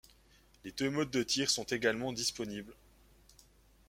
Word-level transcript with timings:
Les 0.63 0.71
deux 0.71 0.89
modes 0.89 1.11
de 1.11 1.21
tir 1.21 1.51
sont 1.51 1.63
également 1.65 2.11
disponibles. 2.11 2.73